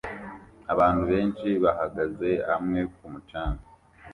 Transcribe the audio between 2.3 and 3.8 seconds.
hamwe ku mucanga